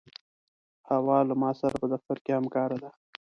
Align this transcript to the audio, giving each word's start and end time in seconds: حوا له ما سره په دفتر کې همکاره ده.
حوا 0.89 1.19
له 1.29 1.35
ما 1.41 1.51
سره 1.61 1.73
په 1.81 1.87
دفتر 1.93 2.17
کې 2.23 2.31
همکاره 2.39 2.77
ده. 2.83 2.89